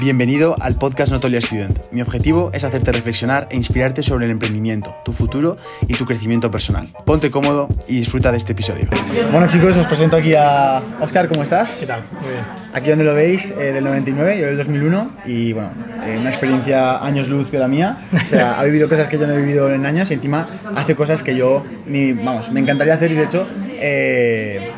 [0.00, 1.78] Bienvenido al podcast Notolia Student.
[1.92, 6.50] Mi objetivo es hacerte reflexionar e inspirarte sobre el emprendimiento, tu futuro y tu crecimiento
[6.50, 6.88] personal.
[7.04, 8.88] Ponte cómodo y disfruta de este episodio.
[9.30, 11.72] Bueno chicos, os presento aquí a Oscar, ¿cómo estás?
[11.72, 12.00] ¿Qué tal?
[12.18, 12.44] Muy bien.
[12.72, 15.68] Aquí donde lo veis, eh, del 99, yo del 2001 y bueno,
[16.06, 17.98] eh, una experiencia años luz que la mía.
[18.14, 20.96] O sea, ha vivido cosas que yo no he vivido en años y encima hace
[20.96, 24.70] cosas que yo ni, vamos, me encantaría hacer y de hecho eh,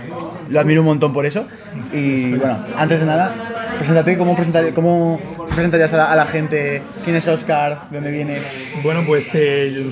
[0.49, 1.47] lo admiro un montón por eso.
[1.93, 3.35] Y bueno, antes de nada,
[3.79, 5.21] preséntate, ¿cómo, presentar- cómo
[5.55, 6.83] presentarías a la, la gente?
[7.05, 7.89] ¿Quién es Oscar?
[7.91, 8.43] ¿De dónde vienes?
[8.83, 9.87] Bueno, pues eh,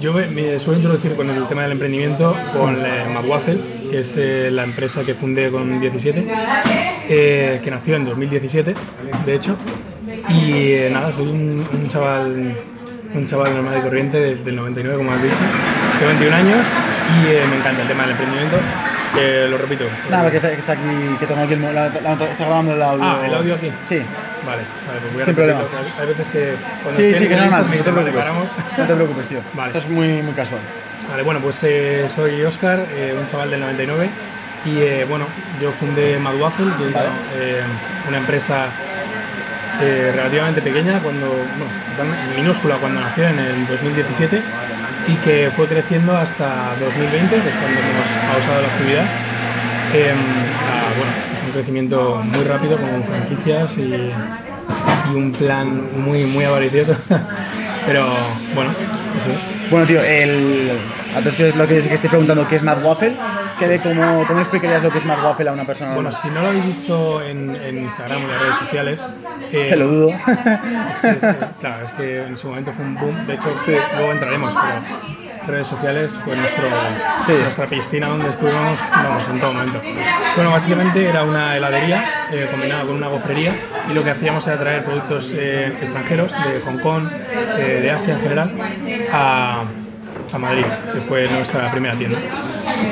[0.00, 2.76] yo me, suelo introducir con el tema del emprendimiento con
[3.14, 3.58] McWaffle,
[3.90, 6.26] que es eh, la empresa que fundé con 17,
[7.08, 8.74] eh, que nació en 2017,
[9.26, 9.56] de hecho.
[10.28, 12.56] Y nada, soy un, chaval
[13.14, 15.34] un chaval normal y corriente del, del 99, como has dicho.
[15.98, 16.66] Tengo 21 años
[17.08, 18.56] y me encanta el tema del emprendimiento.
[19.14, 19.84] Que lo repito.
[20.10, 22.82] Nada, porque está, que está aquí, que tengo aquí el, la- la- está grabando el
[22.82, 23.04] audio.
[23.04, 23.70] Ah, ¿el audio aquí?
[23.88, 23.96] Sí.
[24.46, 25.60] Vale, vale, pues voy a Sin problema.
[26.00, 28.14] Hay veces que cuando Sí, sí, que listos me no te dicen, "Vale, preocupes.
[28.14, 28.48] paramos".
[28.78, 29.40] No te preocupes, tío.
[29.54, 29.68] Vale.
[29.68, 30.60] Esto es muy, muy casual.
[31.10, 34.08] Vale, bueno, pues eh, soy Oscar, eh, un chaval del 99
[34.66, 35.26] y eh, bueno,
[35.60, 37.08] yo fundé Mad Waffle, que es Vale.
[37.36, 37.62] eh,
[38.08, 38.66] una empresa
[39.82, 44.42] eh, relativamente pequeña, cuando, bueno, minúscula cuando nació en el 2017
[45.08, 49.04] y que fue creciendo hasta 2020, que es cuando hemos pausado la actividad.
[49.90, 54.12] A, bueno, es un crecimiento muy rápido con franquicias y,
[55.10, 56.94] y un plan muy, muy avaricioso.
[57.86, 58.04] Pero
[58.54, 59.70] bueno, eso es.
[59.70, 60.70] Bueno, tío, el...
[61.20, 63.12] todos que es lo que, que estoy preguntando, ¿qué es Mad Waffle?
[63.58, 66.22] ¿Qué de cómo, ¿Cómo explicarías lo que es Mad Waffle a una persona Bueno, normal?
[66.22, 69.06] si no lo habéis visto en, en Instagram o en las redes sociales,
[69.52, 70.10] eh, Que lo dudo.
[70.10, 71.16] es que,
[71.60, 73.26] claro, es que en su momento fue un boom.
[73.26, 73.54] De hecho,
[73.96, 76.68] luego entraremos, pero redes sociales fue nuestro,
[77.26, 77.32] Sí.
[77.42, 79.80] nuestra piscina donde estuvimos, vamos, en todo momento.
[80.36, 83.52] Bueno, básicamente era una heladería eh, combinada con una gofrería
[83.90, 87.04] y lo que hacíamos era traer productos eh, extranjeros de Hong Kong,
[87.58, 88.52] eh, de Asia en general,
[89.12, 89.64] a,
[90.32, 92.18] a Madrid, que fue nuestra primera tienda.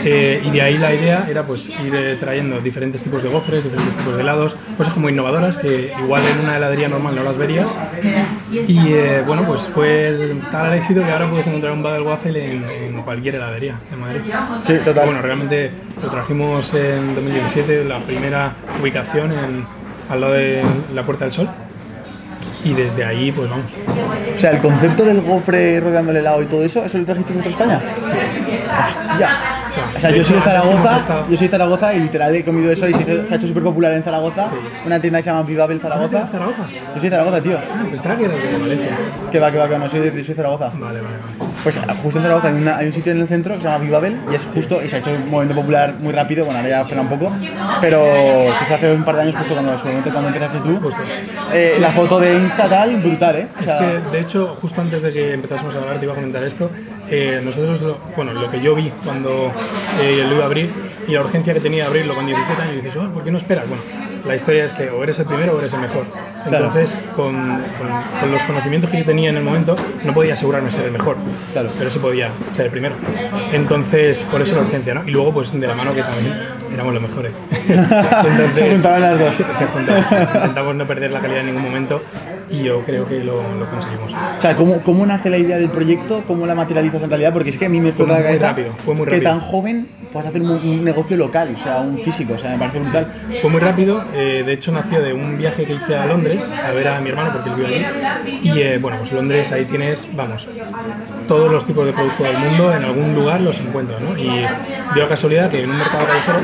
[0.04, 3.64] Eh, y de ahí la idea era pues ir eh, trayendo diferentes tipos de gofres,
[3.64, 7.36] diferentes tipos de helados, cosas como innovadoras que igual en una heladería normal no las
[7.36, 7.66] verías.
[8.50, 12.56] Y eh, bueno, pues fue tal el éxito que ahora puedes encontrar un Bagel Waffle
[12.56, 14.20] en, en cualquier heladería de Madrid.
[14.62, 15.06] Sí, total.
[15.06, 15.70] Bueno, realmente
[16.02, 19.66] lo trajimos en 2017, la primera ubicación en,
[20.08, 20.62] al lado de
[20.94, 21.48] la Puerta del Sol.
[22.68, 23.64] Y desde ahí, pues vamos.
[24.36, 27.32] O sea, el concepto del gofre rodeando el helado y todo eso, ¿eso lo trajiste
[27.32, 27.80] de España?
[27.94, 29.28] Hostia.
[29.96, 32.88] O sea, yo soy de Zaragoza, yo soy de Zaragoza y literal he comido eso
[32.88, 34.48] y se, hizo- se ha hecho súper popular en Zaragoza.
[34.84, 36.18] Una tienda que se llama Vivabel Zaragoza.
[36.24, 36.62] ¿De Zaragoza?
[36.94, 37.58] Yo soy de Zaragoza, tío.
[37.90, 38.90] Pensaba que era de Valencia.
[39.30, 40.70] Que va, que va, que va, no soy de, soy de Zaragoza.
[40.74, 41.47] Vale, vale, vale.
[41.62, 43.84] Pues justo en Zaragoza hay, una- hay un sitio en el centro que se llama
[43.84, 46.70] Vivabel y es justo, y se ha hecho un movimiento popular muy rápido, bueno, ahora
[46.70, 47.32] ya frena un poco,
[47.80, 48.02] pero
[48.58, 50.90] se hizo hace un par de años justo cuando, seguramente cuando empezaste tú.
[51.52, 53.48] Eh, la foto de Insta tal, brutal, ¿eh?
[53.58, 56.16] O Es que, de hecho, justo antes de que empezásemos a hablar, te iba a
[56.16, 56.70] comentar esto.
[57.10, 59.50] eh, nosotros, lo, bueno, lo que yo vi cuando
[60.00, 60.70] eh, lo iba a abrir
[61.06, 63.38] y la urgencia que tenía de abrirlo con 17 años, dices, "Oh, ¿por qué no
[63.38, 63.64] esperas?
[63.66, 63.82] Bueno,
[64.28, 66.04] la historia es que o eres el primero o eres el mejor.
[66.46, 66.66] Claro.
[66.66, 69.74] Entonces, con, con- con los conocimientos que yo tenía en el momento,
[70.04, 71.16] no podía asegurarme ser el mejor,
[71.52, 71.70] Claro.
[71.78, 72.94] pero sí podía ser el primero.
[73.52, 75.02] Entonces, por eso la urgencia, ¿no?
[75.06, 76.34] Y luego, pues de la mano que también
[76.72, 77.32] éramos los mejores.
[78.52, 79.34] Se juntaban las dos.
[79.34, 80.04] Se, se juntaban.
[80.34, 82.00] Intentamos no perder la calidad en ningún momento
[82.50, 84.12] y yo creo que lo, lo conseguimos.
[84.38, 86.22] O sea, ¿cómo, ¿cómo nace la idea del proyecto?
[86.26, 87.32] ¿Cómo la materializas en realidad?
[87.32, 89.30] Porque es que a mí me la muy cabeza rápido, fue muy que rápido.
[89.30, 92.58] tan joven puedas hacer un, un negocio local, o sea, un físico, o sea, me
[92.58, 93.12] parece brutal.
[93.42, 96.70] Fue muy rápido, eh, de hecho nació de un viaje que hice a Londres a
[96.72, 98.40] ver a mi hermano porque él vive allí.
[98.42, 100.46] Y eh, bueno, pues Londres ahí tienes, vamos,
[101.26, 104.16] todos los tipos de productos del mundo, en algún lugar los encuentras, ¿no?
[104.16, 104.24] Y
[104.94, 106.38] dio la casualidad que en un mercado callejero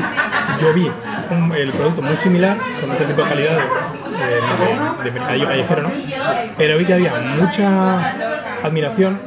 [0.61, 0.91] yo vi
[1.31, 3.57] un- el producto muy similar, con otro tipo de calidad
[4.19, 5.91] eh, de mercadillo callejero, ¿no?
[6.57, 8.13] Pero vi que había mucha
[8.63, 9.19] admiración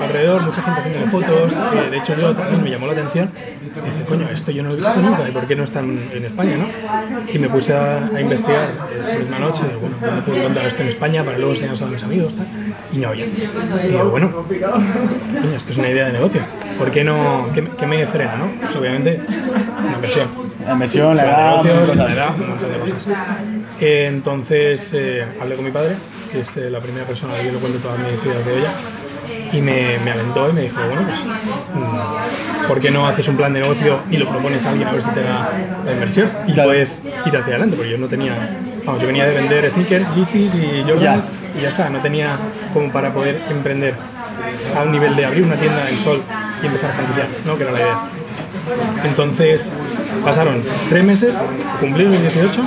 [0.00, 1.52] alrededor, mucha gente haciendo fotos.
[1.52, 3.30] eh, de hecho, yo también me llamó la atención.
[3.36, 5.80] Y dije, coño, esto yo no lo he visto nunca, ¿y por qué no está
[5.80, 6.66] en, España, no?
[7.32, 10.82] Y me puse a, a investigar esa misma noche, de, bueno, ¿dónde puedo encontrar esto
[10.82, 12.46] en España para luego enseñárselo a mis amigos, tal?
[12.92, 13.26] Y no había.
[13.26, 16.42] Y digo, bueno, coño, esto es una idea de negocio.
[16.78, 17.48] ¿Por qué no?
[17.54, 18.50] ¿Qué, qué me frena, no?
[18.60, 20.28] Pues obviamente, una inversión.
[20.66, 23.08] La inversión, la edad, negocios, la edad, un montón de cosas.
[23.80, 25.94] Eh, entonces eh, hablé con mi padre,
[26.32, 28.44] que es eh, la primera persona a la que yo le cuento todas mis ideas
[28.44, 28.70] de olla,
[29.52, 33.36] y me, me alentó y me dijo, bueno, pues, mm, ¿por qué no haces un
[33.36, 35.48] plan de negocio y lo propones a alguien a ver si te da
[35.84, 36.30] la inversión?
[36.48, 36.70] Y Claro.
[36.70, 40.54] puedes ir hacia adelante, porque yo no tenía, vamos, yo venía de vender sneakers, Yeezys
[40.54, 42.36] y Jordans, y ya está, no tenía
[42.72, 43.94] como para poder emprender
[44.76, 46.20] a un nivel de abrir una tienda en Sol
[46.64, 47.56] y empezar a franquiciar, ¿no?
[47.56, 47.98] Que era la idea.
[49.04, 49.72] Entonces
[50.24, 51.34] pasaron tres meses,
[51.78, 52.60] cumplí los 18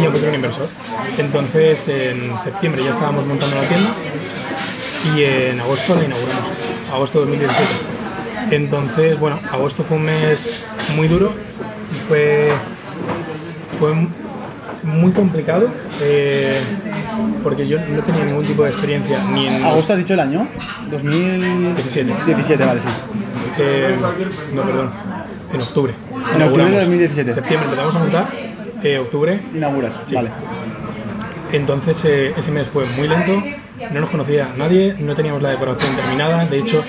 [0.00, 0.68] y encontré un inversor.
[1.16, 3.90] Entonces en septiembre ya estábamos montando la tienda
[5.16, 6.44] y en agosto la inauguramos,
[6.92, 7.98] agosto de 2017.
[8.50, 10.64] Entonces, bueno, agosto fue un mes
[10.96, 11.32] muy duro,
[12.08, 12.48] fue,
[13.78, 13.92] fue
[14.82, 15.68] muy complicado
[16.02, 16.60] eh,
[17.42, 20.48] porque yo no tenía ningún tipo de experiencia ni en ¿Agosto has dicho el año?
[20.90, 22.14] 2017.
[22.26, 22.88] 17, vale, sí.
[23.60, 23.94] Eh,
[24.54, 24.90] no, perdón.
[25.52, 25.94] En octubre.
[25.94, 26.72] octubre de Inauguramos.
[26.74, 27.32] 2017.
[27.32, 28.28] Septiembre empezamos a montar.
[28.82, 29.40] eh, octubre.
[29.54, 30.30] Inauguras, vale.
[31.52, 33.42] Entonces ese mes fue muy lento.
[33.92, 34.94] No nos conocía nadie.
[34.98, 36.44] No teníamos la decoración terminada.
[36.46, 36.82] De hecho,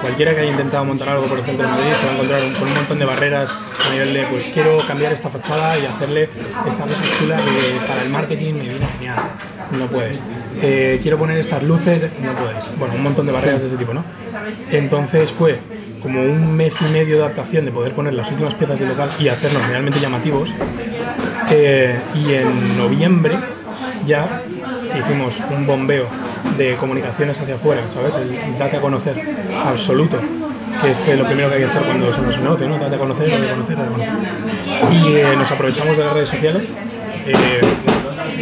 [0.00, 2.40] cualquiera que haya intentado montar algo por el centro de Madrid se va a encontrar
[2.58, 6.28] con un montón de barreras a nivel de, pues quiero cambiar esta fachada y hacerle
[6.66, 9.18] esta cosa chula que para el marketing me viene genial.
[9.70, 10.18] No puedes.
[10.62, 12.78] Eh, quiero poner estas luces, no puedes.
[12.78, 14.04] Bueno, un montón de barreras de ese tipo, ¿no?
[14.70, 15.58] Entonces fue
[16.02, 19.10] como un mes y medio de adaptación de poder poner las últimas piezas del local
[19.18, 20.50] y hacernos realmente llamativos.
[21.50, 23.36] Eh, y en noviembre
[24.06, 24.42] ya
[24.96, 26.06] hicimos un bombeo
[26.56, 28.14] de comunicaciones hacia afuera, ¿sabes?
[28.16, 29.14] El date a conocer
[29.66, 30.18] absoluto,
[30.82, 32.78] que es eh, lo primero que hay que hacer cuando somos un negocio, ¿no?
[32.78, 34.92] Date a conocer, date a conocer, date a conocer.
[34.92, 36.68] Y eh, nos aprovechamos de las redes sociales,
[37.26, 37.60] eh,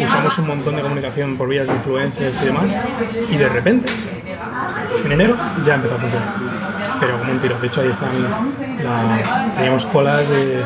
[0.05, 2.71] usamos un montón de comunicación por vías de influencers y demás,
[3.31, 3.89] y de repente,
[5.05, 6.29] en enero, ya empezó a funcionar.
[6.99, 7.59] Pero como un tiro.
[7.61, 8.09] De hecho, ahí están
[8.83, 10.65] la- teníamos colas de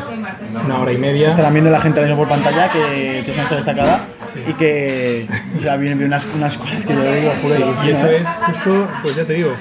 [0.63, 1.27] una hora y media.
[1.29, 3.99] Estarán viendo la gente mismo por pantalla que, que es una historia destacada
[4.47, 5.27] y que
[5.63, 9.15] ya vienen unas, unas cosas que yo digo, juro, Sí, y eso es justo, pues
[9.15, 9.53] ya te digo,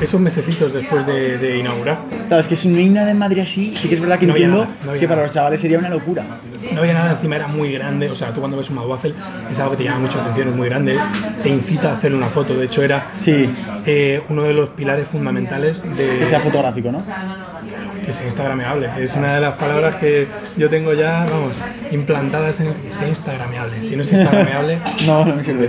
[0.00, 1.98] esos mesecitos después de, de inaugurar.
[2.28, 4.32] Sabes que si no hay nada en Madrid así, sí que es verdad que No
[4.32, 6.24] entiendo nada, no que para los chavales sería una locura.
[6.72, 8.08] No había nada encima, era muy grande.
[8.10, 9.14] O sea, tú cuando ves una waffle
[9.50, 10.96] es algo que te llama mucha atención, es muy grande,
[11.42, 12.54] te incita a hacer una foto.
[12.54, 13.54] De hecho, era Sí,
[13.84, 17.02] eh, uno de los pilares fundamentales de que sea fotográfico, ¿no?
[18.04, 18.90] Que sea instagrameable.
[18.98, 20.26] Es una de las palabras que
[20.56, 21.56] yo tengo ya, vamos,
[21.90, 23.80] implantadas en el que sea instagrameable.
[23.88, 25.68] Si no es instagrameable, No, no me sirve.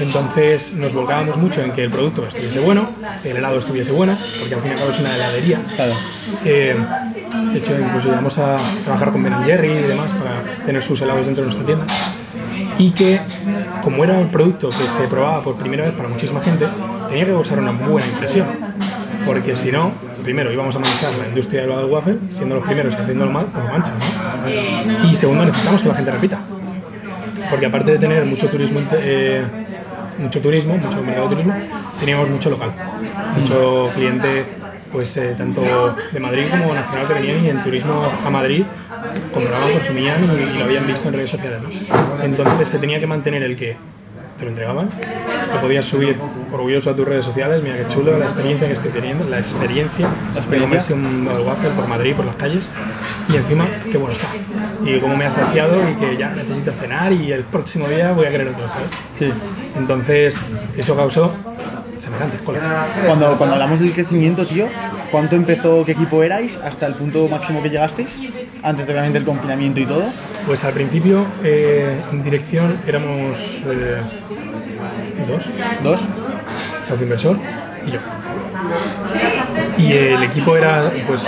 [0.00, 2.90] Entonces nos volcábamos mucho en que el producto estuviese bueno,
[3.24, 5.60] el helado estuviese bueno, porque al fin y al cabo es una heladería.
[5.74, 5.92] Claro.
[6.44, 6.76] Eh,
[7.52, 11.26] de hecho, incluso llegamos a trabajar con Ben Jerry y demás para tener sus helados
[11.26, 11.84] dentro de nuestra tienda.
[12.78, 13.20] Y que,
[13.82, 16.66] como era un producto que se probaba por primera vez para muchísima gente,
[17.08, 18.46] tenía que causar una buena impresión.
[19.26, 22.96] Porque si no, primero íbamos a manchar la industria del waffle, siendo los primeros y
[22.96, 23.94] haciéndolo mal, pues manchan.
[24.86, 25.10] ¿no?
[25.10, 26.40] Y segundo, necesitamos que la gente repita.
[27.50, 29.44] Porque aparte de tener mucho turismo, eh,
[30.18, 31.54] mucho turismo, mucho mercado de turismo,
[32.00, 32.72] teníamos mucho local,
[33.38, 34.44] mucho cliente,
[34.90, 38.64] pues eh, tanto de Madrid como nacional que venían y en turismo a Madrid
[39.32, 41.60] compraban, consumían y, lo habían visto en redes sociales.
[42.22, 43.76] Entonces se tenía que mantener el que
[44.38, 44.88] te lo entregaban,
[45.52, 46.16] lo podías subir
[46.52, 50.08] orgulloso a tus redes sociales, mira qué chulo la experiencia que estoy teniendo, la experiencia,
[50.48, 52.68] de comerse un waffle por Madrid, por las calles,
[53.28, 54.28] y encima, qué bueno está.
[54.84, 58.26] Y cómo me ha saciado y que ya necesito cenar y el próximo día voy
[58.26, 59.10] a querer otro, ¿sabes?
[59.18, 59.32] Sí.
[59.76, 60.38] Entonces,
[60.76, 61.34] eso causó
[61.98, 62.62] semejantes colas.
[63.04, 64.66] Cuando, cuando hablamos del crecimiento, tío,
[65.10, 68.16] ¿cuánto empezó, qué equipo erais hasta el punto máximo que llegasteis?
[68.62, 70.04] Antes de obviamente el confinamiento y todo.
[70.46, 74.00] Pues al principio, eh, en dirección éramos eh,
[75.26, 75.44] dos,
[75.82, 76.00] ¿Dos?
[76.88, 77.38] socio inversor
[77.86, 77.98] y yo.
[79.76, 81.22] Y el equipo era, pues,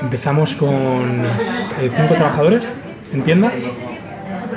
[0.00, 1.24] empezamos con
[1.80, 2.70] eh, cinco trabajadores
[3.12, 3.52] en tienda,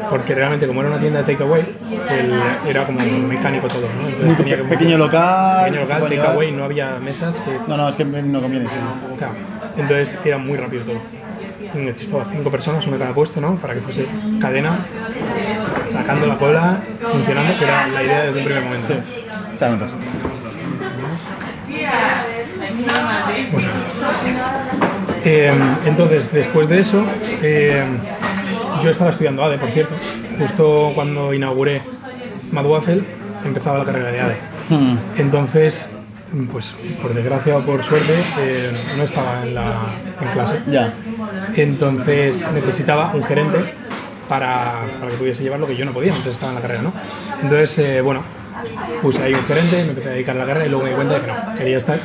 [0.10, 1.62] porque realmente como era una tienda de takeaway,
[2.10, 2.34] él
[2.68, 4.08] era como mecánico todo, ¿no?
[4.10, 5.72] Entonces tenía que- pequeño local.
[5.72, 8.76] pequeño takeaway, no había mesas que No, no, es que no conviene, sí.
[9.18, 9.34] Claro.
[9.78, 11.02] Entonces era muy rápido todo.
[11.74, 13.56] Necesitaba cinco personas, una cada puesto, ¿no?
[13.56, 14.06] Para que fuese
[14.40, 14.80] cadena,
[15.86, 16.78] sacando la cola,
[17.12, 18.94] funcionando, que era la idea desde un primer momento.
[23.52, 23.98] Muchas gracias.
[25.26, 25.52] Eh,
[25.86, 27.04] entonces, después de eso,
[27.42, 27.84] eh,
[28.84, 29.96] yo estaba estudiando ADE, por cierto.
[30.39, 31.81] Justo cuando inauguré
[32.51, 33.03] Mad Waffle,
[33.46, 34.38] empezaba la carrera de ADE.
[34.69, 34.98] Hmm.
[35.17, 35.89] Entonces,
[36.51, 39.88] pues por desgracia o por suerte, eh, no estaba en, la,
[40.22, 40.60] en clase.
[40.69, 40.93] Ya.
[41.55, 43.74] Entonces necesitaba un gerente
[44.27, 46.81] para, para que pudiese llevar lo que yo no podía, entonces estaba en la carrera,
[46.81, 46.93] ¿no?
[47.41, 48.24] Entonces, eh, bueno,
[49.01, 50.96] puse ahí un gerente, me empecé a dedicar a la carrera y luego me di
[50.96, 52.00] cuenta de que no, quería estar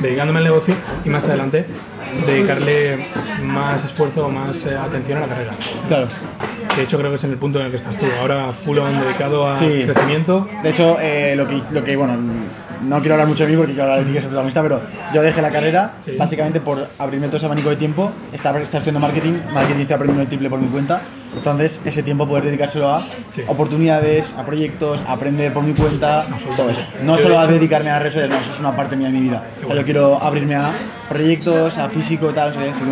[0.00, 1.66] dedicándome al negocio y más adelante
[2.24, 3.06] dedicarle
[3.42, 5.52] más esfuerzo o más eh, atención a la carrera.
[5.88, 6.08] Claro.
[6.76, 8.06] De hecho, creo que es en el punto en el que estás tú.
[8.20, 9.82] Ahora, full on dedicado a Sí.
[9.86, 10.48] crecimiento.
[10.62, 12.16] De hecho, eh, lo, que, lo que, bueno,
[12.82, 14.80] no quiero hablar mucho de mí porque quiero hablar de ti que eres protagonista, pero
[15.14, 16.12] yo dejé la carrera Sí.
[16.18, 18.10] básicamente por abrirme todo ese abanico de tiempo.
[18.32, 21.00] Estaba, estaba estudiando marketing, marketing estoy aprendiendo el triple por mi cuenta.
[21.36, 23.42] Entonces, ese tiempo poder dedicárselo a Sí.
[23.46, 26.26] oportunidades, a proyectos, a aprender por mi cuenta,
[26.56, 26.82] todo eso.
[27.02, 29.12] No solo a dedicarme a las redes sociales, no, eso es una parte mía de
[29.12, 29.44] mi vida.
[29.64, 30.72] O sea, yo quiero abrirme a
[31.08, 32.84] proyectos, a físico, tal, no sé sí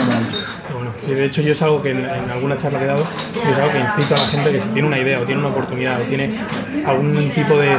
[0.72, 3.50] bueno, de hecho, yo es algo que en, en alguna charla que he dado, yo
[3.50, 5.50] es algo que incito a la gente que si tiene una idea o tiene una
[5.50, 6.34] oportunidad o tiene
[6.86, 7.78] algún tipo de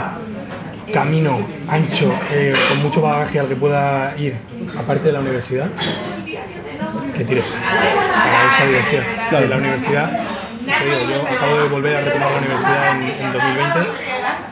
[0.93, 4.37] camino ancho, eh, con mucho bagaje al que pueda ir,
[4.79, 5.67] aparte de la universidad,
[7.17, 9.03] que tire para esa dirección.
[9.29, 9.43] Claro.
[9.43, 10.19] De la universidad,
[10.85, 13.79] digo, yo acabo de volver a retomar la universidad en, en 2020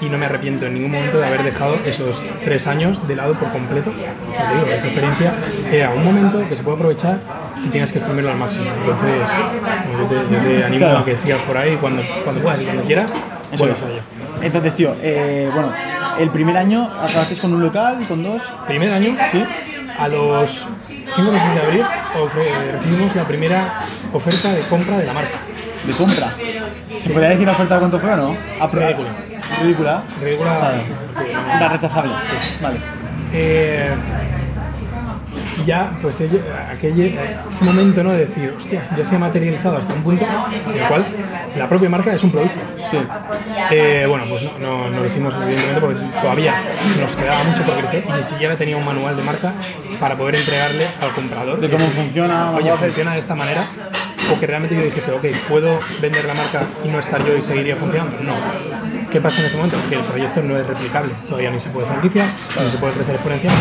[0.01, 3.33] y no me arrepiento en ningún momento de haber dejado esos tres años de lado
[3.35, 3.91] por completo.
[3.91, 5.33] Te digo, esa experiencia
[5.71, 7.19] era un momento que se puede aprovechar
[7.63, 8.65] y tienes que exprimirlo al máximo.
[8.65, 9.21] Entonces,
[9.97, 10.99] yo te, yo te animo Claro.
[10.99, 13.13] a que sigas por ahí cuando, cuando puedas y cuando quieras,
[13.51, 13.83] Eso es.
[14.41, 15.71] Entonces, tío, eh, bueno,
[16.19, 18.41] el primer año acabaste con un local, con dos.
[18.67, 19.43] Primer año, sí.
[19.97, 20.67] A los
[21.15, 21.85] 5 meses de abril
[22.73, 25.37] recibimos la primera oferta de compra de la marca.
[25.85, 26.33] De compra.
[26.97, 28.37] ¿Se podría decir la oferta cuánto fue o no?
[28.71, 29.09] Ridícula.
[29.61, 30.03] Ridícula.
[30.21, 30.57] Ridícula.
[30.59, 30.83] Vale.
[31.33, 32.13] no- Una rechazable.
[32.61, 32.77] Vale.
[33.33, 33.93] Eh,
[35.65, 36.39] ya, pues ello-
[36.71, 37.17] aquel,
[37.51, 38.11] ese momento ¿no?
[38.11, 41.05] de decir, hostias, ya se ha materializado hasta un punto en el cual
[41.57, 42.59] la propia marca es un producto.
[42.91, 42.97] Sí.
[43.71, 46.53] Eh, bueno, pues no, no, no lo hicimos evidentemente porque todavía
[46.99, 49.53] nos quedaba mucho por crecer y ni siquiera tenía un manual de marca
[49.99, 51.59] para poder entregarle al comprador.
[51.59, 53.67] De cómo sí, funciona, Oye, funciona de esta manera.
[54.31, 57.41] O que realmente yo dijese, ok, ¿puedo vender la marca y no estar yo y
[57.41, 58.17] seguiría funcionando?
[58.21, 58.33] No.
[59.11, 59.77] ¿Qué pasa en ese momento?
[59.89, 61.11] Que el proyecto no es replicable.
[61.27, 63.53] Todavía ni se puede franquiciar, ni se puede crecer exponencial.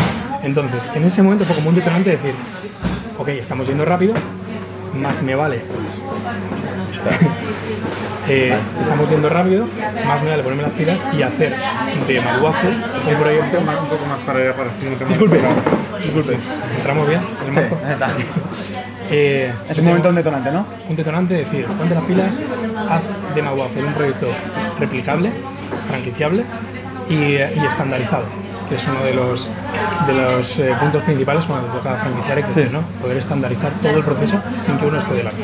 [0.43, 2.33] Entonces, en ese momento fue como un detonante de decir,
[3.17, 4.13] ok, estamos yendo rápido,
[4.93, 5.61] más me vale
[8.29, 9.67] eh, estamos yendo rápido,
[10.05, 11.55] más me vale ponerme las pilas y hacer
[12.07, 13.59] de Maguafu un proyecto.
[13.59, 14.69] Un poco más para allá, para
[15.07, 15.41] Disculpe.
[16.03, 16.37] Disculpe,
[16.77, 17.21] ¿entramos bien?
[19.15, 20.65] Eh, Es un momento un detonante, ¿no?
[20.89, 22.35] un detonante, es decir, ponte las pilas,
[22.89, 23.03] haz
[23.35, 24.27] de Maguafu un proyecto
[24.79, 25.31] replicable,
[25.87, 26.43] franquiciable
[27.07, 28.23] y, y estandarizado,
[28.69, 29.47] que es uno de los,
[30.07, 32.73] de los eh, puntos principales cuando te toca franquiciar y crecer, Sí.
[32.73, 32.81] ¿no?
[33.03, 35.43] Poder estandarizar todo el proceso sin que uno esté delante.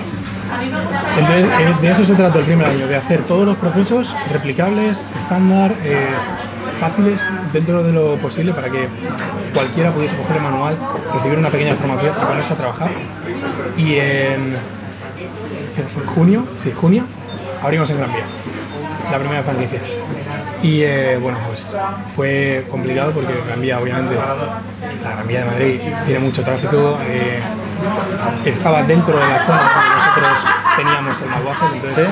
[1.19, 5.05] Entonces, eh, de eso se trató el primer año, de hacer todos los procesos replicables,
[5.19, 6.07] estándar, eh,
[6.79, 7.21] fáciles
[7.53, 8.87] dentro de lo posible para que
[9.53, 10.75] cualquiera pudiese coger el manual,
[11.13, 12.89] recibir una pequeña formación y ponerse a trabajar.
[13.77, 14.55] Y en,
[16.05, 17.03] junio, sí, junio,
[17.61, 18.25] abrimos en Gran Vía,
[19.11, 19.79] la primera franquicia.
[20.61, 21.75] Y eh, bueno, pues
[22.15, 27.39] fue complicado porque Gran Vía, obviamente, la Gran Vía de Madrid tiene mucho tráfico, eh,
[28.45, 30.37] estaba dentro de la zona donde nosotros
[30.75, 32.07] teníamos el Malwaje, entonces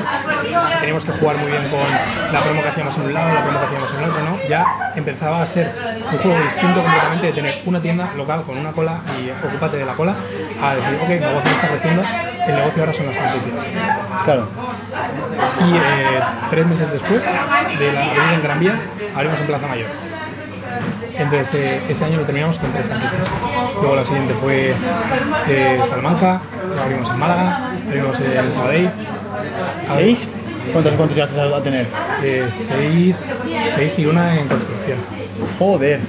[0.80, 3.58] teníamos que jugar muy bien con la promo que hacíamos en un lado, la promo
[3.60, 4.38] que hacíamos en el otro, ¿no?
[4.48, 5.74] Ya empezaba a ser
[6.10, 9.84] un juego distinto completamente de tener una tienda local con una cola y ocúpate de
[9.84, 10.16] la cola,
[10.62, 12.02] a decir, ok, Malwaje está creciendo,
[12.48, 13.64] el negocio ahora son las franquicias.
[14.24, 14.48] Claro.
[15.60, 18.74] Y eh, tres meses después de la avenida en Gran Vía,
[19.14, 19.88] abrimos en Plaza Mayor.
[21.18, 23.28] Entonces eh, ese año lo terminamos con tres franquicias.
[23.80, 24.74] Luego la siguiente fue
[25.48, 26.40] eh, Salamanca,
[26.74, 28.90] lo abrimos en Málaga, abrimos en Sabadell.
[29.92, 30.28] ¿Seis?
[30.72, 31.86] ¿Cuántos, cuántos llegaste a a tener?
[32.22, 33.32] Eh, seis,
[33.74, 34.98] seis y una en construcción.
[35.58, 36.00] Joder.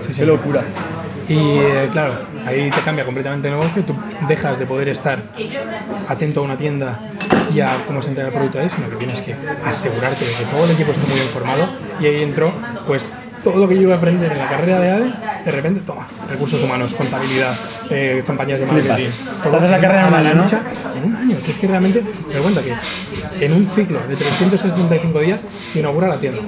[0.00, 0.20] Sí, sí.
[0.20, 0.62] Qué locura.
[1.28, 1.58] Y
[1.90, 3.94] claro, ahí te cambia completamente el negocio, tú
[4.28, 5.22] dejas de poder estar
[6.08, 6.98] atento a una tienda
[7.52, 9.34] y a cómo se entrega el producto ahí, sino que tienes que
[9.64, 11.68] asegurarte de que todo el equipo esté muy bien formado
[12.00, 12.52] y ahí entró
[12.86, 13.10] pues
[13.46, 15.12] todo lo que yo iba a aprender en la carrera de ADE,
[15.44, 17.54] de repente, toma, recursos humanos, contabilidad,
[17.90, 18.90] eh, compañías de marketing.
[18.90, 20.44] Haces la carrera en ¿no?
[20.44, 24.16] En un año, si es que realmente, te das cuenta que en un ciclo de
[24.16, 25.40] 365 días
[25.72, 26.42] se inaugura la tienda.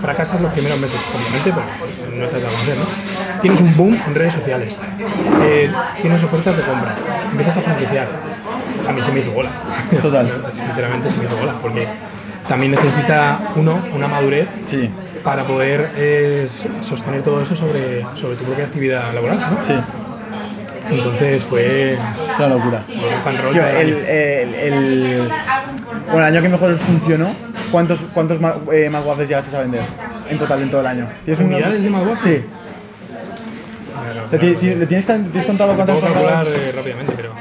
[0.00, 2.84] Fracasas los primeros meses, obviamente, porque no te das a conocer, ¿no?
[3.42, 4.76] Tienes un boom en redes sociales,
[5.42, 6.94] eh, tienes ofertas de compra,
[7.30, 8.08] empiezas a franquiciar.
[8.88, 9.50] A mí se me hizo bola.
[10.00, 10.42] Total.
[10.52, 11.86] Sinceramente se me hizo bola, porque
[12.48, 14.90] también necesita uno una madurez Sí.
[15.24, 16.48] para poder eh,
[16.82, 19.64] sostener todo eso sobre, sobre tu propia actividad laboral, ¿no?
[19.64, 19.74] Sí.
[20.88, 21.98] Entonces fue
[22.38, 22.82] una locura.
[23.42, 24.06] roll Tío, el el, año.
[24.08, 25.28] el, el-
[26.06, 27.28] Bueno, el año que mejor funcionó,
[27.72, 28.88] ¿cuántos, cuántos ma- eh,
[29.26, 29.82] llegaste a vender?
[30.30, 31.08] En total, en todo el año.
[31.24, 32.36] ¿Tienes un- ¿Unidades de Magwafe?
[32.38, 32.44] Sí.
[34.12, 34.28] Claro.
[34.30, 37.32] ¿Le, le tienes, tienes contado cuántas puedo calcular eh, rápidamente, pero.
[37.32, 37.34] eh,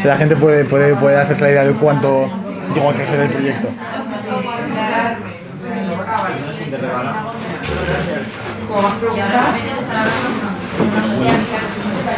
[0.00, 2.28] sea, la gente puede, puede, puede hacerse la idea de cuánto
[2.74, 3.68] llegó a crecer el proyecto.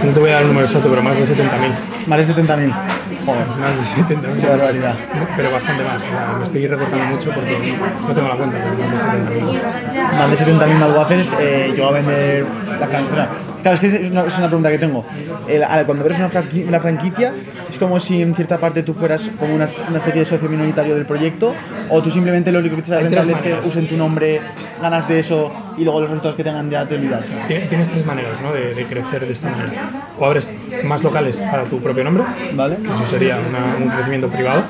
[0.03, 2.07] No te voy a dar el número exacto, pero más de 70.000.
[2.07, 2.96] Más de 70.000.
[3.27, 4.41] Joder, Más de 70.000.
[4.41, 4.95] qué barbaridad.
[5.37, 5.97] Pero bastante más.
[5.97, 10.13] O sea, me estoy recortando mucho porque no tengo la cuenta, pero más de 70.000.
[10.13, 12.47] Más de 70.000 Madwaffers eh, llegó a vender
[12.81, 13.29] la franquicia.
[13.67, 15.05] Claro, es que es una, es una pregunta que tengo.
[15.49, 17.33] El- al- cuando eres una, franqui- una franquicia,
[17.69, 20.95] es como si en cierta parte tú fueras como una, una especie de socio minoritario
[20.95, 21.53] del proyecto,
[21.91, 24.41] o tú simplemente lo único que te rentable es que usen tu nombre,
[24.81, 27.27] ganas de eso y luego los resultados que tengan ya te olvidas.
[27.49, 28.53] Tien- Tienes tres maneras ¿no?
[28.53, 29.83] de, de crecer de esta manera.
[30.17, 30.49] O abres
[30.85, 32.23] más locales a tu propio nombre,
[32.55, 32.77] ¿Vale?
[32.77, 34.63] que eso sería una- un crecimiento privado,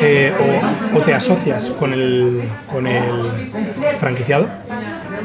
[0.00, 0.32] eh,
[0.94, 3.22] o, o te asocias con el, con el
[3.98, 4.48] franquiciado,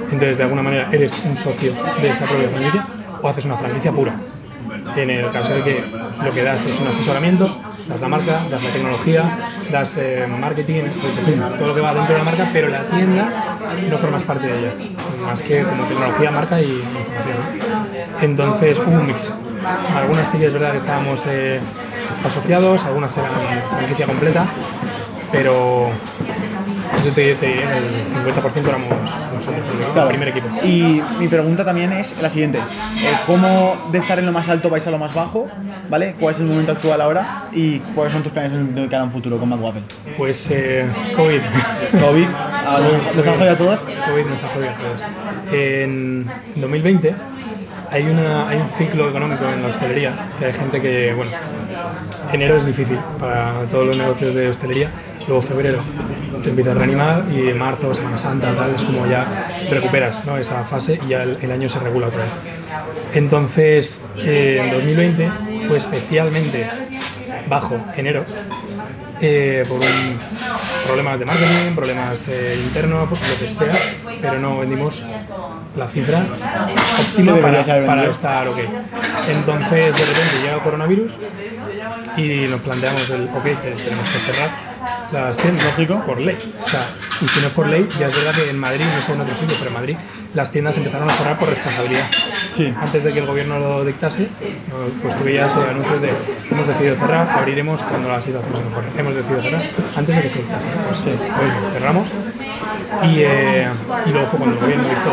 [0.03, 2.88] entonces de alguna manera eres un socio de esa propia franquicia,
[3.22, 4.13] o haces una franquicia pura.
[4.96, 5.84] En el caso de que
[6.24, 9.39] lo que das es un asesoramiento, das la marca, das la tecnología,
[9.72, 10.84] das eh, marketing,
[11.58, 13.55] todo lo que va dentro de la marca, pero la tienda
[13.89, 14.74] no formas parte de ella,
[15.25, 17.38] más que como tecnología, marca y información.
[18.22, 19.31] Entonces hubo un mix.
[19.96, 21.60] Algunas sí que es verdad que estábamos eh,
[22.25, 23.31] asociados, algunas eran
[23.77, 24.46] franquicia completa,
[25.31, 25.89] pero
[27.10, 29.56] eso te dice, el 50% éramos nosotros,
[29.88, 30.10] el Claro.
[30.10, 30.48] primer equipo.
[30.63, 32.58] Y mi pregunta también es la siguiente.
[32.60, 32.62] Eh,
[33.25, 35.48] ¿Cómo de estar en lo más alto vais a lo más bajo?
[35.89, 36.16] ¿Vale?
[36.20, 37.44] ¿Cuál es el momento actual ahora?
[37.51, 39.84] ¿Y cuáles son tus planes de cara a un futuro con McWaffle?
[40.18, 40.86] Pues eh,
[41.16, 41.42] COVID.
[42.00, 43.80] COVID, ah, ¿nos- ¿nos han jodido a todos?
[43.80, 45.01] COVID nos ha jodido a todos.
[45.51, 46.25] En
[46.56, 47.16] 2020
[47.92, 51.32] hay, una, hay un ciclo económico en la hostelería, que hay gente que, bueno,
[52.32, 54.92] enero es difícil para todos los negocios de hostelería,
[55.28, 55.80] luego febrero
[56.43, 60.38] te empieza a reanimar y en marzo, Semana Santa, tal, es como ya recuperas ¿no?
[60.38, 62.31] esa fase y ya el, el año se regula otra vez.
[63.13, 65.29] Entonces, eh, en 2020
[65.67, 66.67] fue especialmente
[67.48, 68.24] bajo enero
[69.22, 70.17] eh, por un,
[70.86, 73.77] problemas de marketing, problemas eh, internos, pues, lo que sea,
[74.22, 75.03] pero no vendimos
[75.75, 76.25] la cifra
[77.00, 78.58] óptima para, para estar ok.
[79.29, 81.12] Entonces, de repente llega el coronavirus
[82.17, 84.49] y nos planteamos el, ok, te- tenemos que cerrar
[85.12, 86.38] las tiendas, lógico, por ley.
[86.63, 86.88] O sea,
[87.22, 89.22] y si no es por ley, ya es verdad que en Madrid, no sé en
[89.22, 89.98] otros sitios, pero en Madrid
[90.34, 92.06] las tiendas empezaron a cerrar por responsabilidad.
[92.56, 92.74] Sí.
[92.80, 94.28] Antes de que el gobierno lo dictase,
[95.02, 96.13] pues tú veías anuncios de
[96.52, 98.88] hemos decidido cerrar, abriremos cuando la situación se mejore.
[98.98, 99.63] Hemos decidido cerrar
[99.96, 100.68] antes de que se dictase.
[100.88, 102.08] Pues sí, pues cerramos
[103.04, 103.70] y, eh,
[104.06, 105.12] y luego fue cuando el gobierno dictó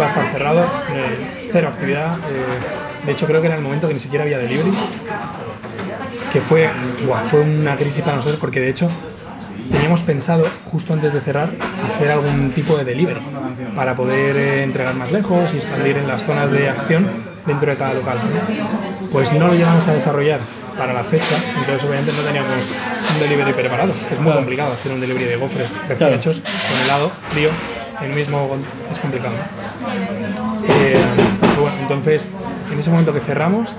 [0.00, 2.14] va a estar cerrado, eh, cero actividad.
[2.30, 4.72] eh, de hecho, creo que era el momento que ni siquiera había delivery,
[6.34, 6.68] que fue,
[7.30, 8.88] fue una crisis para nosotros porque de hecho
[9.70, 11.50] teníamos pensado, justo antes de cerrar,
[11.94, 13.20] hacer algún tipo de delivery
[13.76, 17.08] para poder eh, entregar más lejos y expandir en las zonas de acción
[17.46, 18.18] dentro de cada local.
[18.18, 19.08] ¿no?
[19.12, 20.40] Pues no lo llegamos a desarrollar
[20.76, 22.50] para la fecha, entonces obviamente no teníamos
[23.14, 23.92] un delivery preparado.
[24.10, 26.16] Es muy complicado hacer un delivery de gofres recién Claro.
[26.16, 27.50] hechos con helado, frío,
[28.00, 28.56] en el mismo
[28.90, 29.36] es complicado.
[30.68, 30.96] Eh,
[31.60, 32.26] bueno, entonces
[32.72, 33.70] en ese momento que cerramos,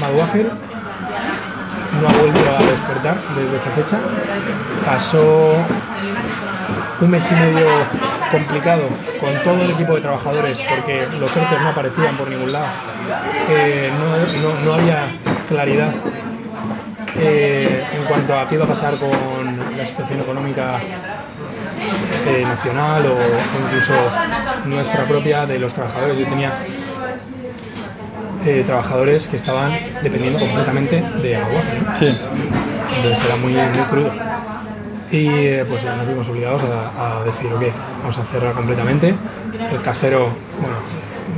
[0.00, 0.50] Madwafer
[2.00, 3.98] no ha vuelto a despertar desde esa fecha.
[4.84, 5.54] Pasó
[7.00, 7.66] un mes y medio
[8.30, 8.82] complicado
[9.20, 12.66] con todo el equipo de trabajadores porque los ERTES no aparecían por ningún lado.
[13.48, 14.16] Eh, no,
[14.48, 15.00] no- no había
[15.48, 15.92] claridad
[17.18, 19.10] eh, en cuanto a qué iba a pasar con
[19.76, 20.78] la situación económica
[22.26, 23.16] eh, nacional o
[23.64, 23.94] incluso
[24.66, 26.18] nuestra propia de los trabajadores.
[26.18, 26.52] Yo tenía
[28.46, 31.96] eh, trabajadores que estaban dependiendo completamente de Aguaje, ¿no?
[31.96, 32.16] Sí.
[32.96, 34.10] Entonces era muy, muy crudo.
[35.10, 37.62] Y eh, pues ya nos vimos obligados a, a decir, ok,
[38.00, 39.14] vamos a cerrar completamente.
[39.72, 40.30] El casero,
[40.60, 40.76] bueno,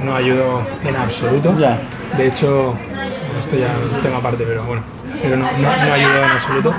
[0.05, 1.55] no ayudó en absoluto.
[1.59, 1.79] Ya.
[2.16, 2.75] De hecho,
[3.40, 4.83] esto ya es un tema aparte, pero bueno,
[5.14, 6.75] no, no ayudó en absoluto.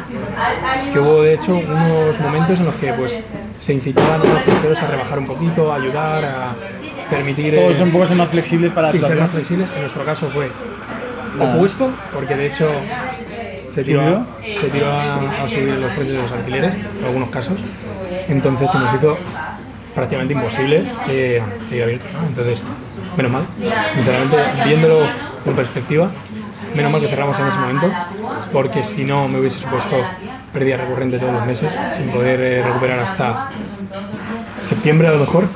[0.94, 3.20] Que hubo de hecho unos momentos en los que pues
[3.60, 6.56] se incitaban a los caseros a rebajar un poquito, a ayudar, a
[7.10, 7.56] permitir...
[7.56, 9.69] Todos eh, son un poco más flexibles para Sí, ser más flexibles.
[9.72, 10.50] En nuestro caso fue
[11.39, 11.54] Ah.
[11.56, 12.69] opuesto, porque de hecho
[13.69, 14.28] se tiró, a,
[14.60, 17.58] se tiró a, a subir los precios de los alquileres, en algunos casos.
[18.28, 19.17] Entonces se nos hizo
[19.95, 22.10] prácticamente imposible eh, seguir abiertos.
[22.13, 22.28] ¿no?
[22.28, 22.63] Entonces,
[23.15, 23.43] menos mal,
[23.95, 25.00] sinceramente, viéndolo
[25.45, 26.10] con perspectiva,
[26.76, 27.91] menos mal que cerramos en ese momento,
[28.52, 29.95] porque si no me hubiese supuesto
[30.54, 33.50] pérdida recurrente todos los meses, sin poder eh, recuperar hasta
[34.62, 35.48] septiembre a lo mejor,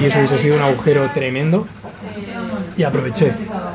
[0.00, 1.66] y eso hubiese sido un agujero tremendo.
[2.76, 3.32] Y aproveché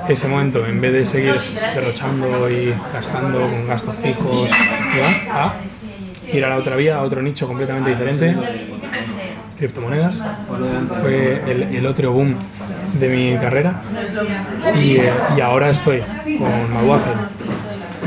[0.07, 1.35] ese momento en vez de seguir
[1.73, 4.49] derrochando y gastando con gastos fijos
[5.31, 5.55] a
[6.31, 8.35] ir a la otra vía, a otro nicho completamente diferente.
[9.57, 10.17] Criptomonedas.
[11.01, 12.35] Fue el, el otro boom
[12.99, 13.81] de mi carrera.
[14.75, 16.01] Y, eh, y ahora estoy
[16.37, 17.13] con Maguafen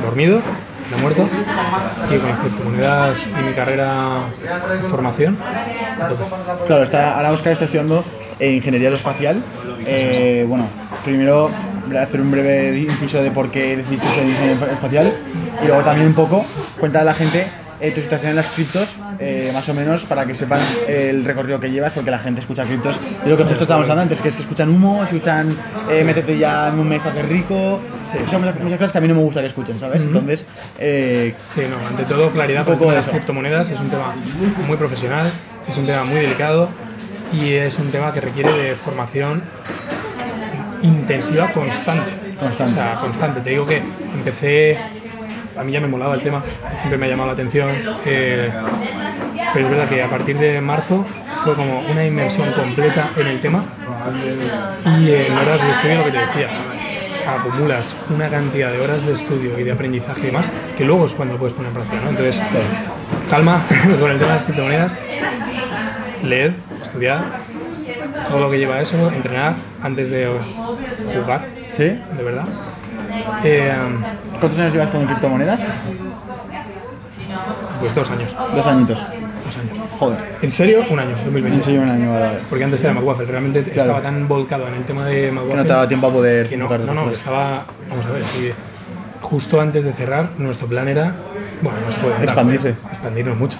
[0.05, 0.41] dormido,
[0.90, 1.29] no muerto,
[2.11, 4.27] y con criptomonedas y mi carrera
[4.83, 5.37] de formación.
[6.66, 8.05] Claro, está, ahora Oscar está estudiando
[8.40, 9.42] ingeniería aeroespacial.
[9.87, 10.66] Eh, bueno,
[11.05, 11.51] primero
[11.87, 15.12] voy a hacer un breve inciso de por qué decidiste ser ingeniero espacial
[15.62, 16.44] y luego también un poco
[16.79, 17.46] cuenta a la gente
[17.81, 18.88] eh, tu situación en las criptos,
[19.20, 22.64] eh, más o menos para que sepan el recorrido que llevas, porque la gente escucha
[22.64, 22.98] criptos.
[23.24, 25.57] Y lo que justo estábamos hablando antes, que es que escuchan humo, escuchan
[25.90, 27.81] eh, métete ya en un mes, haces rico.
[28.31, 30.02] Son muchas, muchas cosas que a mí no me gusta que escuchen, ¿sabes?
[30.02, 30.46] Entonces,
[30.78, 34.14] eh, Sí, no, ante todo claridad Un poco de las criptomonedas, es un tema
[34.66, 35.26] muy profesional,
[35.68, 36.68] es un tema muy delicado
[37.33, 39.42] y es un tema que requiere de formación
[40.83, 42.11] intensiva constante.
[42.38, 42.72] Constante.
[42.72, 43.40] O sea, constante.
[43.40, 43.83] Te digo que
[44.14, 44.78] empecé,
[45.59, 46.42] a mí ya me molaba el tema,
[46.79, 47.71] siempre me ha llamado la atención,
[48.05, 48.51] eh,
[49.53, 51.05] pero es verdad que a partir de marzo
[51.44, 53.64] fue como una inmersión completa en el tema
[54.99, 56.49] y en horas de estudio, lo que te decía,
[57.27, 61.12] acumulas una cantidad de horas de estudio y de aprendizaje y demás que luego es
[61.12, 62.11] cuando puedes poner en práctica, ¿no?
[62.11, 62.40] Entonces,
[63.31, 63.62] calma
[64.01, 64.94] con el tema de las criptomonedas,
[66.23, 67.25] leer, estudiar,
[68.29, 70.29] todo lo que lleva a eso, entrenar antes de
[71.14, 71.85] jugar, ¿sí?
[71.85, 72.44] de verdad.
[73.44, 73.72] Eh,
[74.40, 75.61] ¿Cuántos años llevas con criptomonedas?
[77.81, 78.98] pues dos años, Dos añitos.
[78.98, 79.90] dos años.
[79.98, 80.18] Joder.
[80.42, 81.57] En serio, un año, 2020.
[81.59, 82.38] En serio, un año, vale, vale.
[82.48, 85.62] Porque antes era McWaffle, realmente estaba tan volcado en el tema de Que McWaffle no
[85.62, 88.50] te daba tiempo a poder que no, no, no, estaba, vamos a ver, sí,
[89.20, 91.12] justo antes de cerrar, nuestro plan era,
[91.62, 92.70] bueno, no se puede Expandirse.
[92.90, 93.59] expandirnos mucho.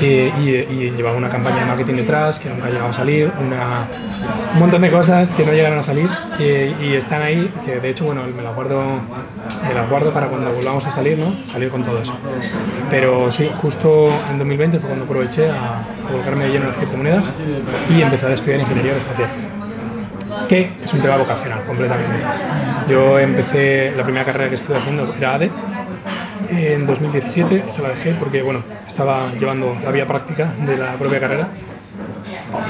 [0.00, 3.86] Y, y llevaba una campaña de marketing detrás que nunca llegaba a salir, una,
[4.54, 8.04] un montón de cosas que no llegaron a salir y están ahí, que de hecho,
[8.04, 8.82] bueno, me las guardo,
[9.66, 11.34] me las guardo para cuando volvamos a salir, ¿no?
[11.46, 12.16] Salir con todo eso.
[12.88, 16.76] Pero sí, justo en 2020 fue cuando aproveché a, a volcarme de lleno en las
[16.78, 17.28] criptomonedas
[17.90, 19.30] y empezar a estudiar ingeniería aeroespacial
[20.48, 22.18] que es un tema vocacional completamente.
[22.88, 25.50] Yo empecé, la primera carrera que estuve haciendo era ADE,
[26.50, 31.18] en 2017 se la dejé porque bueno, estaba llevando la vía práctica de la propia
[31.18, 31.48] carrera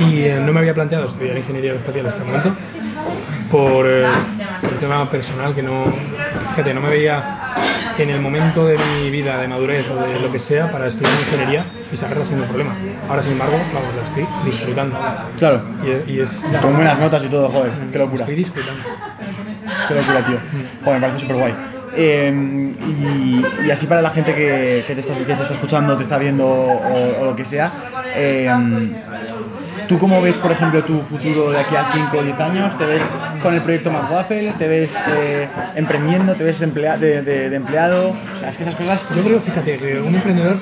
[0.01, 2.53] y eh, no me había planteado estudiar ingeniería aeroespacial hasta el momento
[3.51, 4.05] por, eh,
[4.63, 5.85] un tema personal que no,
[6.51, 7.55] fíjate, no me veía
[7.99, 11.13] en el momento de mi vida de madurez o de lo que sea para estudiar
[11.21, 12.75] ingeniería y sacarla sin ningún problema.
[13.09, 14.99] Ahora, sin embargo, vamos, la estoy disfrutando.
[15.37, 15.63] Claro.
[16.07, 17.73] Y, y es Con buenas notas y todo, joder.
[17.91, 18.21] Qué locura.
[18.23, 18.83] Estoy disfrutando.
[19.89, 20.39] Qué locura, tío.
[20.85, 21.55] Joder, me parece súper guay.
[21.97, 26.03] y, y así para la gente que, que te, está, que te está escuchando, te
[26.03, 27.73] está viendo o, o lo que sea,
[28.15, 28.51] eh,
[29.89, 32.77] ¿tú cómo ves, por ejemplo, tu futuro de aquí a 5 o 10 años?
[32.79, 33.03] ¿Te ves
[33.43, 34.53] con el proyecto McWaffle?
[34.59, 36.35] ¿Te ves eh, emprendiendo?
[36.35, 38.11] ¿Te ves emplea- de, de- empleado?
[38.11, 39.05] O sea, es que esas cosas...
[39.15, 40.57] Yo creo, fíjate, que un emprendedor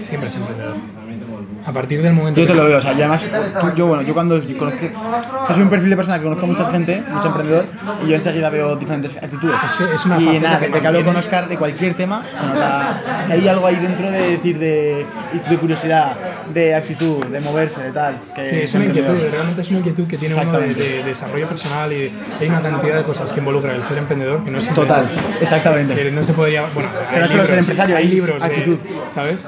[0.00, 0.76] siempre es emprendedor.
[1.66, 3.26] A partir del momento Yo te que- lo veo, o sea, y además,
[3.60, 4.80] tú- yo, bueno, yo cuando yo conozco,
[5.48, 7.64] yo soy un perfil de persona que conozco mucha gente, mucho emprendedor,
[8.04, 9.56] y yo enseguida veo diferentes actitudes.
[9.64, 12.46] Es- es una y nada, que desde que hablo con Oscar de cualquier tema, se
[12.46, 15.06] nota, hay algo ahí dentro de decir, de,
[15.48, 16.16] de curiosidad,
[16.54, 18.18] de actitud, de moverse, de tal.
[18.34, 21.48] Que Sí, es una inquietud, realmente es una inquietud que tiene uno de, de desarrollo
[21.48, 24.68] personal y hay una cantidad de cosas que involucra el ser emprendedor que no es
[24.72, 26.10] Total, que exactamente.
[26.12, 28.78] no se podría, bueno, Que hay no solo ser empresario, hay hay libros, de- actitud.
[29.12, 29.42] ¿sabes?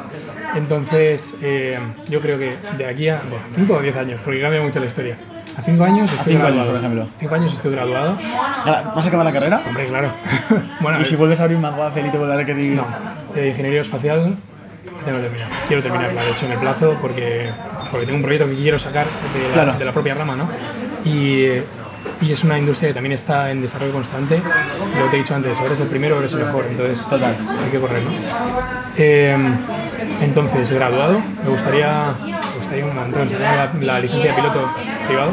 [0.55, 3.21] Entonces, eh, yo creo que de aquí a
[3.55, 5.17] 5 o 10 años, porque cambia mucho la historia.
[5.57, 6.71] A 5 años estoy cinco años, graduado.
[6.71, 7.09] por ejemplo.
[7.21, 8.19] 5 años estoy graduado.
[8.65, 9.63] ¿Vas a acabar la carrera?
[9.67, 10.09] Hombre, claro.
[10.81, 12.75] bueno, Y si vuelves a abrir McWaffle y te vuelves a requerir...
[12.75, 12.87] No,
[13.35, 14.37] de ingeniería espacial
[15.05, 15.49] tengo terminar.
[15.67, 17.51] Quiero terminarla, de hecho, en el plazo, porque,
[17.91, 19.79] porque tengo un proyecto que quiero sacar de la, Claro.
[19.79, 20.49] de la propia rama, ¿no?
[21.05, 21.65] Y, eh,
[22.21, 24.41] y es una industria que también está en desarrollo constante.
[24.97, 27.05] Lo que te he dicho antes, o eres el primero o eres el mejor, entonces
[27.07, 27.35] Total.
[27.65, 28.11] hay que correr, ¿no?
[28.97, 29.37] Eh,
[30.21, 34.71] entonces, graduado, me gustaría, me gustaría un montón la, la licencia de piloto
[35.07, 35.33] privado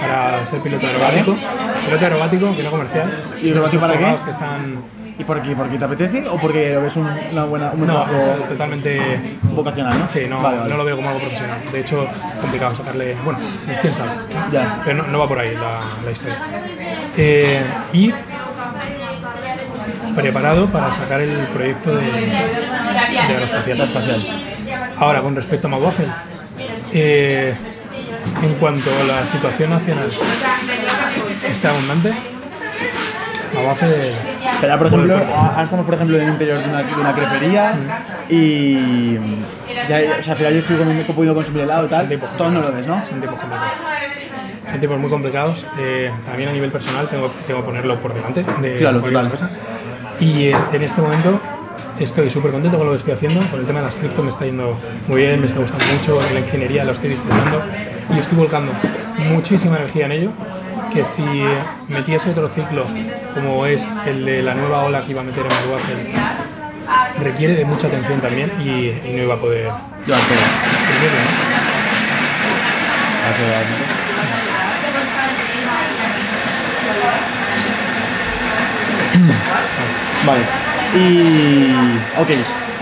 [0.00, 1.36] para ser piloto aerobático.
[1.84, 3.18] Piloto aerobático, que no comercial.
[3.40, 4.04] ¿Y aerobático para qué?
[4.04, 4.82] Abogados que están
[5.18, 5.56] ¿Y por qué?
[5.56, 9.36] ¿Porque te apetece o porque lo ves un, una buena, un buen no, trabajo totalmente.
[9.42, 10.08] vocacional, no?
[10.08, 10.70] Sí, no, Vale, vale.
[10.70, 11.58] no lo veo como algo profesional.
[11.72, 12.06] De hecho,
[12.40, 13.16] complicado sacarle.
[13.24, 13.40] Bueno,
[13.80, 14.12] quién sabe.
[14.52, 14.80] Ya.
[14.84, 16.38] Pero no, no va por ahí la, la historia.
[17.16, 18.12] Eh, y
[20.14, 23.80] preparado para sacar el proyecto de, de aeroespacial.
[23.80, 24.26] Espacial.
[24.98, 26.06] Ahora, con respecto a McWaffle,
[26.92, 27.54] eh,
[28.42, 30.08] en cuanto a la situación nacional
[31.46, 32.12] está abundante,
[34.60, 37.14] Pero ahora, por ejemplo, ahora estamos por ejemplo en el interior de una, de una
[37.14, 37.74] crepería
[38.28, 39.16] y
[39.88, 42.36] ya, o sea, al final yo estoy comiendo- pudiendo consumir helado y tal, Son tipos
[42.36, 43.02] todo no lo complicados.
[43.02, 43.10] ves, ¿no?
[43.10, 43.72] Son tipos complicados.
[44.70, 45.66] Son tipos muy complicados.
[45.78, 49.30] eh, también a nivel personal tengo, tengo que ponerlo por delante de Claro, total.
[49.30, 49.50] cosa.
[50.20, 51.40] Y eh, en este momento
[52.00, 54.30] Estoy súper contento con lo que estoy haciendo, con el tema de las cripto me
[54.30, 54.76] está yendo
[55.08, 57.60] muy bien, me está gustando mucho, la ingeniería lo estoy disfrutando
[58.14, 58.70] y estoy volcando
[59.32, 60.30] muchísima energía en ello,
[60.92, 61.44] que si
[61.88, 62.86] metiese otro ciclo
[63.34, 65.98] como es el de la nueva ola que iba a meter en Maduazen,
[67.22, 69.70] requiere de mucha atención también y, y no iba a poder
[70.06, 71.58] Yo exprimirlo, ¿no?
[80.26, 80.40] Vale.
[80.94, 81.98] Y.
[82.18, 82.30] Ok.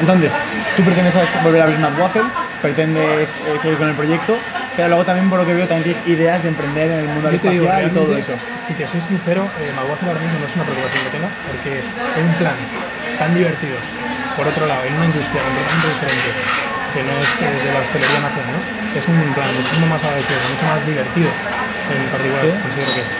[0.00, 0.32] Entonces,
[0.76, 2.22] tú pretendes volver a abrir una waffle,
[2.60, 4.36] pretendes eh, seguir con el proyecto,
[4.76, 7.30] pero luego también, por lo que veo, también tienes ideas de emprender en el mundo
[7.30, 8.32] espacial y todo eso.
[8.68, 11.72] Si te soy sincero, eh, Maguazo ahora mismo no es una preocupación que tenga, porque
[11.80, 12.56] es un plan
[13.18, 13.76] tan divertido,
[14.36, 16.28] por otro lado, en una industria completamente diferente,
[16.92, 18.60] que no es eh, de la hostelería nacional, ¿no?
[18.96, 22.52] es un plan muchísimo más agradecido, mucho más divertido, en particular, Sí.
[22.60, 23.10] considero que es,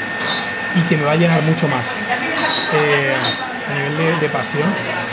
[0.77, 1.85] y que me va a llenar mucho más
[2.77, 4.69] eh, a nivel de, de pasión,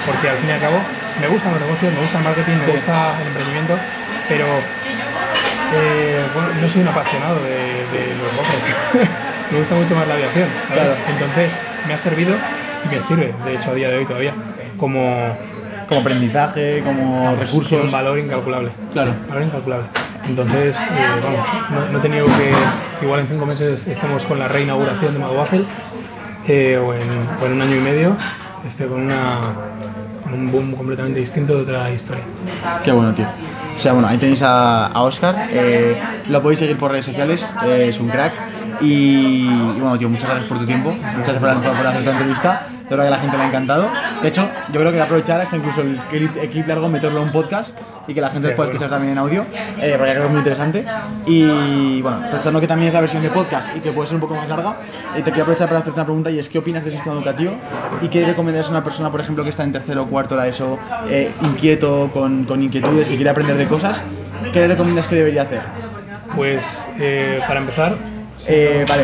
[0.06, 0.80] porque al fin y al cabo
[1.24, 2.72] me gustan los negocios, me gusta el marketing, me Sí.
[2.76, 3.76] gusta el emprendimiento,
[4.28, 4.46] pero
[5.76, 7.50] eh, bueno, no soy un apasionado de,
[7.98, 9.10] de los bofes.
[9.52, 10.48] me gusta mucho más la aviación.
[10.72, 10.92] Claro.
[11.10, 11.52] Entonces
[11.88, 12.36] me ha servido
[12.86, 14.34] y me sirve, de hecho, a día de hoy todavía,
[14.78, 15.36] como
[15.88, 17.84] Como aprendizaje, como tiene recursos.
[17.86, 18.72] un valor incalculable.
[18.94, 19.14] Claro.
[19.30, 19.86] Valor incalculable.
[20.28, 22.52] Entonces, eh, vamos, no, no he tenido que,
[23.06, 25.66] igual en cinco meses estemos con la reinauguración de Maguafel,
[26.48, 27.02] eh, o, en,
[27.42, 28.16] o en un año y medio,
[28.68, 29.40] esté con, una,
[30.24, 32.24] con un boom completamente distinto de otra historia.
[32.86, 33.26] Qué bueno, tío.
[33.76, 35.50] O sea, bueno, ahí tenéis a, a Oscar.
[35.52, 38.34] eh, lo podéis seguir por redes sociales, es un crack.
[38.82, 40.92] Y, y bueno, tío, muchas gracias por tu tiempo.
[40.92, 42.68] Muchas gracias por, por- hacer esta entrevista.
[42.84, 43.90] Yo creo que la gente le ha encantado.
[44.22, 47.28] De hecho, yo creo que aprovechar hasta incluso el clip, el clip largo, meterlo en
[47.28, 47.72] un podcast
[48.08, 50.30] y que la gente de pueda escuchar también en audio, eh, porque creo que es
[50.30, 50.86] muy interesante.
[51.26, 54.22] Y bueno, aprovechando que también es la versión de podcast y que puede ser un
[54.22, 54.76] poco más larga,
[55.16, 57.54] eh, te quiero aprovechar para hacerte una pregunta y es: ¿qué opinas del sistema educativo?
[58.02, 60.50] ¿Y qué recomendarías a una persona, por ejemplo, que está en tercero o cuarto de
[60.50, 64.02] eso, eh, inquieto, con, con inquietudes, que quiere aprender de cosas?
[64.52, 65.62] ¿Qué le recomiendas que debería hacer?
[66.36, 67.96] Pues, eh, para empezar,
[68.48, 69.04] Eh, vale,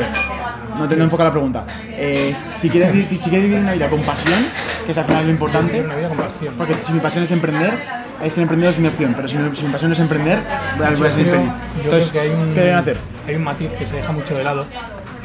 [0.78, 1.64] no te no enfoca la pregunta.
[1.92, 4.46] Eh, si, quieres, si quieres vivir una vida con pasión,
[4.86, 6.54] que es al final lo importante, una vida con pasión.
[6.58, 7.80] porque si mi pasión es emprender,
[8.24, 10.40] es ser emprendedor es mi opción, pero si mi, si mi pasión es emprender,
[10.78, 12.98] voy a, voy a ser creo- yo Entonces, que hay un, ¿qué deben hacer?
[13.28, 14.66] hay un matiz que se deja mucho de lado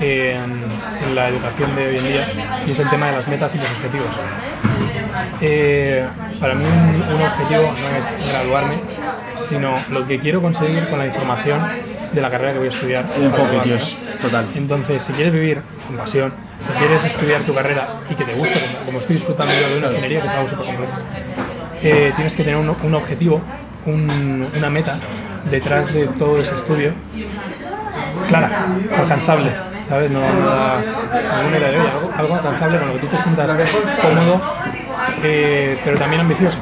[0.01, 2.23] eh, en, en la educación de hoy en día
[2.67, 4.07] y es el tema de las metas y los objetivos.
[5.41, 6.05] Eh,
[6.41, 8.81] para mí un, un objetivo no es graduarme,
[9.49, 11.61] sino lo que quiero conseguir con la información
[12.15, 13.05] de la carrera que voy a estudiar.
[13.17, 14.19] El enfoque, ¿no?
[14.23, 14.47] total.
[14.55, 16.33] Entonces, si quieres vivir con pasión,
[16.67, 19.79] si quieres estudiar tu carrera y que te guste, como, como estoy disfrutando yo de
[19.79, 20.93] una ingeniería, que es algo súper complejo,
[21.83, 23.41] eh, tienes que tener un, un objetivo,
[23.87, 24.97] un- una meta
[25.51, 26.93] detrás de todo ese estudio
[28.29, 29.51] clara, alcanzable,
[29.89, 30.11] ¿sabes?
[30.11, 30.81] No nada,
[31.39, 34.41] ninguna idea de hoy, algo, algo alcanzable con lo que tú te sientas cómodo,
[35.23, 36.57] eh, pero también ambicioso,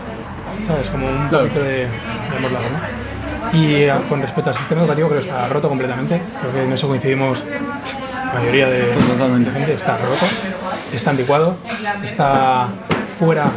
[0.66, 0.88] ¿sabes?
[0.88, 3.11] Como un poquito de, de lados, ¿no?
[3.52, 6.72] Y eh, con respecto al sistema educativo, creo que está roto completamente, creo que en
[6.72, 9.50] eso coincidimos la mayoría de, Totalmente.
[9.50, 10.24] de gente, está roto,
[10.92, 11.56] está anticuado,
[12.02, 12.68] está
[13.18, 13.50] fuera,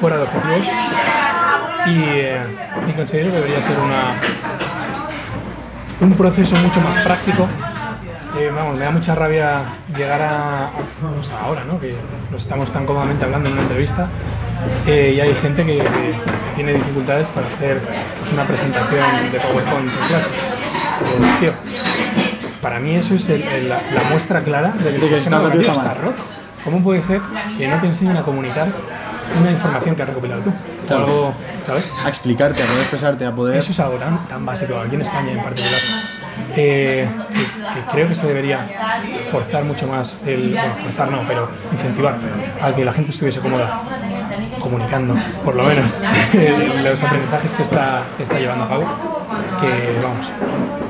[0.00, 0.66] fuera de objetivos
[1.86, 2.40] y, eh,
[2.88, 4.14] y considero que debería ser una,
[6.00, 7.46] un proceso mucho más práctico.
[8.38, 9.62] Eh, vamos, me da mucha rabia
[9.96, 10.70] llegar a,
[11.14, 11.78] pues ahora, ¿no?
[11.80, 11.94] que
[12.30, 14.08] nos estamos tan cómodamente hablando en una entrevista
[14.86, 15.82] eh, y hay gente que,
[16.54, 20.28] tiene dificultades para hacer pues, una presentación de PowerPoint en clase.
[21.18, 21.52] Pues, tío,
[22.62, 25.36] para mí eso es el- el- la, la muestra clara de que el que sistema
[25.42, 26.22] educativo está roto.
[26.64, 27.20] ¿Cómo puede ser
[27.58, 28.68] que no te enseñen a comunicar
[29.40, 30.50] una información que has recopilado tú?
[30.50, 31.04] O Claro.
[31.04, 31.34] algo,
[31.66, 31.88] ¿sabes?
[32.04, 33.56] A explicarte, a poder expresarte, a poder...
[33.58, 35.80] Eso es algo tan, tan básico, aquí en España en particular,
[36.56, 37.40] eh, que,
[37.74, 38.68] que creo que se debería
[39.30, 42.16] forzar mucho más, el, bueno, forzar no, pero incentivar
[42.62, 43.82] a que la gente estuviese cómoda
[44.66, 46.00] comunicando, por lo menos,
[46.84, 48.84] los aprendizajes que está, está llevando a cabo,
[49.60, 50.26] que vamos,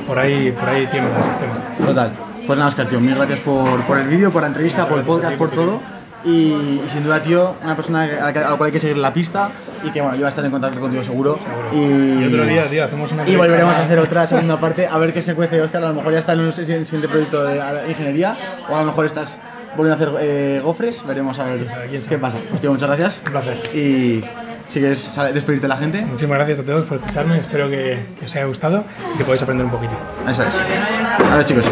[0.06, 1.54] por ahí, por ahí tiene el sistema.
[1.86, 2.12] Total.
[2.46, 5.04] Pues nada, Oscar, tío, mil gracias por, por el vídeo, por la entrevista, por el
[5.04, 5.80] podcast, por todo.
[6.24, 8.80] Y, y sin duda, tío, una persona a la, que- a la cual hay que
[8.80, 9.50] seguir la pista
[9.84, 11.38] y que, bueno, yo voy a estar en contacto contigo seguro.
[11.72, 14.98] Y, Y otro día, tío, hacemos una Y volveremos a hacer otra segunda parte, a
[14.98, 15.84] ver qué se cuece Oscar.
[15.84, 18.36] A lo mejor ya está en un siguiente proyecto de ingeniería,
[18.68, 19.38] o a lo mejor estás
[19.76, 21.06] volviendo a hacer eh, gofres.
[21.06, 21.66] Veremos a ver
[22.08, 22.38] qué pasa.
[22.48, 23.20] Pues, tío, muchas gracias.
[23.26, 23.76] Un placer.
[23.76, 24.24] Y
[24.68, 28.26] si quieres despedirte de la gente, Muchísimas gracias a todos por escucharme, espero que, que
[28.26, 28.84] os haya gustado
[29.14, 29.94] y que podáis aprender un poquito.
[30.28, 30.60] eso es.
[31.30, 31.64] Adiós, chicos.